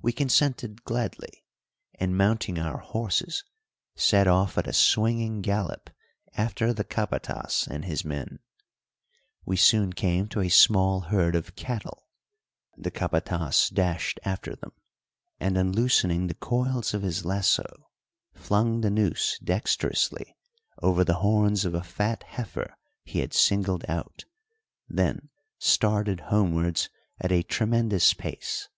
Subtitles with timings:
[0.00, 1.44] We consented gladly,
[1.98, 3.42] and, mounting our horses,
[3.96, 5.90] set off at a swinging gallop
[6.36, 8.38] after the capatas and his men.
[9.44, 12.06] We soon came to a small herd of cattle;
[12.76, 14.70] the capatas dashed after them,
[15.40, 17.90] and, unloosening the coils of his lasso,
[18.34, 20.36] flung the noose dexterously
[20.80, 24.26] over the horns of a fat heifer he had singled out,
[24.88, 25.28] then
[25.58, 26.88] started homewards
[27.18, 28.68] at a tremendous pace.